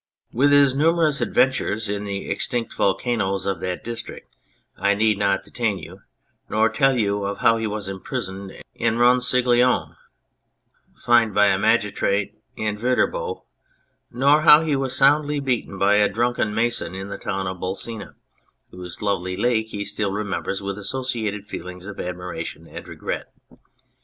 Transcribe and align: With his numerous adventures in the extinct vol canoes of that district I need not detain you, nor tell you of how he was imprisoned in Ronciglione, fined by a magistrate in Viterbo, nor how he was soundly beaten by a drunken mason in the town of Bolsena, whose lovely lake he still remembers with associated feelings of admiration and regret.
With 0.33 0.51
his 0.51 0.73
numerous 0.73 1.21
adventures 1.21 1.87
in 1.87 2.05
the 2.05 2.27
extinct 2.27 2.73
vol 2.73 2.95
canoes 2.95 3.45
of 3.45 3.59
that 3.59 3.83
district 3.83 4.29
I 4.75 4.95
need 4.95 5.19
not 5.19 5.43
detain 5.43 5.77
you, 5.77 5.99
nor 6.49 6.69
tell 6.69 6.97
you 6.97 7.23
of 7.23 7.37
how 7.41 7.57
he 7.57 7.67
was 7.67 7.87
imprisoned 7.87 8.51
in 8.73 8.97
Ronciglione, 8.97 9.95
fined 10.95 11.35
by 11.35 11.49
a 11.49 11.59
magistrate 11.59 12.33
in 12.55 12.79
Viterbo, 12.79 13.45
nor 14.09 14.41
how 14.41 14.61
he 14.61 14.75
was 14.75 14.97
soundly 14.97 15.39
beaten 15.39 15.77
by 15.77 15.97
a 15.97 16.09
drunken 16.09 16.55
mason 16.55 16.95
in 16.95 17.09
the 17.09 17.19
town 17.19 17.45
of 17.45 17.57
Bolsena, 17.59 18.15
whose 18.71 19.03
lovely 19.03 19.37
lake 19.37 19.67
he 19.67 19.85
still 19.85 20.11
remembers 20.13 20.63
with 20.63 20.79
associated 20.79 21.45
feelings 21.47 21.85
of 21.85 21.99
admiration 21.99 22.67
and 22.67 22.87
regret. 22.87 23.31